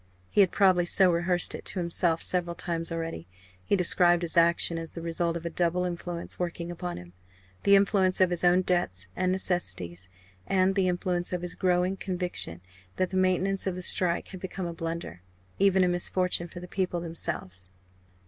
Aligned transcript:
He 0.31 0.41
had 0.41 0.49
probably 0.51 0.87
so 0.87 1.11
rehearsed 1.11 1.53
it 1.53 1.63
to 1.65 1.79
himself 1.79 2.23
several 2.23 2.55
times 2.55 2.91
already. 2.91 3.27
He 3.63 3.75
described 3.75 4.23
his 4.23 4.35
action 4.35 4.79
as 4.79 4.93
the 4.93 5.01
result 5.03 5.37
of 5.37 5.45
a 5.45 5.49
double 5.51 5.85
influence 5.85 6.39
working 6.39 6.71
upon 6.71 6.97
him 6.97 7.13
the 7.61 7.75
influence 7.75 8.19
of 8.19 8.31
his 8.31 8.43
own 8.43 8.63
debts 8.63 9.05
and 9.15 9.31
necessities, 9.31 10.09
and 10.47 10.73
the 10.73 10.87
influence 10.87 11.31
of 11.33 11.43
his 11.43 11.53
growing 11.53 11.97
conviction 11.97 12.61
that 12.95 13.11
the 13.11 13.15
maintenance 13.17 13.67
of 13.67 13.75
the 13.75 13.83
strike 13.83 14.29
had 14.29 14.39
become 14.39 14.65
a 14.65 14.73
blunder, 14.73 15.21
even 15.59 15.83
a 15.83 15.87
misfortune 15.87 16.47
for 16.47 16.59
the 16.59 16.67
people 16.67 16.99
themselves. 16.99 17.69